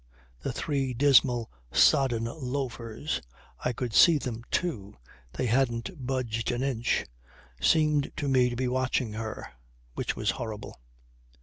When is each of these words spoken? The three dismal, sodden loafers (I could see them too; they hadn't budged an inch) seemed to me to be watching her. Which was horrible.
The 0.39 0.51
three 0.51 0.95
dismal, 0.95 1.51
sodden 1.71 2.23
loafers 2.23 3.21
(I 3.63 3.71
could 3.71 3.93
see 3.93 4.17
them 4.17 4.43
too; 4.49 4.97
they 5.33 5.45
hadn't 5.45 5.91
budged 6.07 6.49
an 6.51 6.63
inch) 6.63 7.05
seemed 7.61 8.11
to 8.17 8.27
me 8.27 8.49
to 8.49 8.55
be 8.55 8.67
watching 8.67 9.13
her. 9.13 9.47
Which 9.93 10.15
was 10.15 10.31
horrible. 10.31 10.81